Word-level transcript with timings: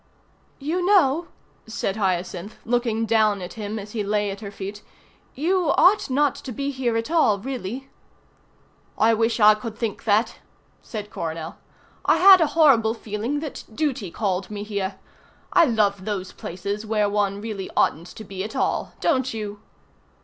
"You 0.57 0.83
know," 0.83 1.27
said 1.67 1.95
Hyacinth, 1.95 2.57
looking 2.65 3.05
down 3.05 3.39
at 3.39 3.53
him 3.53 3.77
as 3.77 3.91
he 3.91 4.03
lay 4.03 4.31
at 4.31 4.41
her 4.41 4.49
feet, 4.49 4.81
"you 5.35 5.73
ought 5.77 6.09
not 6.09 6.33
to 6.37 6.51
be 6.51 6.71
here 6.71 6.97
at 6.97 7.11
all, 7.11 7.37
really." 7.37 7.87
"I 8.97 9.13
wish 9.13 9.39
I 9.39 9.53
could 9.53 9.77
think 9.77 10.05
that," 10.05 10.37
said 10.81 11.11
Coronel. 11.11 11.59
"I 12.03 12.17
had 12.17 12.41
a 12.41 12.47
horrible 12.57 12.95
feeling 12.95 13.41
that 13.41 13.63
duty 13.71 14.09
called 14.09 14.49
me 14.49 14.63
here. 14.63 14.95
I 15.53 15.65
love 15.65 16.03
those 16.03 16.31
places 16.31 16.83
where 16.83 17.07
one 17.07 17.39
really 17.39 17.69
oughtn't 17.77 18.07
to 18.07 18.23
be 18.23 18.43
at 18.43 18.55
all, 18.55 18.93
don't 19.01 19.31
you?" 19.35 19.59